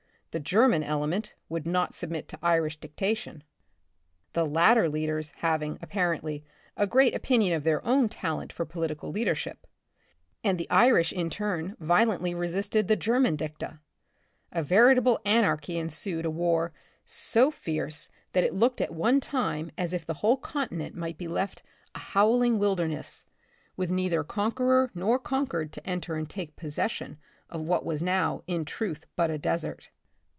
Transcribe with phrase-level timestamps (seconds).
[0.31, 3.43] The German element would not submit to Irish dictation—
[4.31, 6.45] the latter leaders having, apparently,
[6.77, 9.67] a great opinion of their own talent for political leadership—
[10.45, 13.81] and the Irish in turn violently resisted the Ger man dicta.
[14.53, 16.71] A veritable anarchy ensued a war
[17.05, 21.27] so fierce that it looked at one time as if the whole continent might be
[21.27, 21.61] left
[21.93, 23.25] a howling The Republic of the Future, 5 1 wilderness,
[23.75, 27.17] with neither conqueror nor con quered to enter and take possession
[27.49, 29.89] of what was now, in truth, but a desert.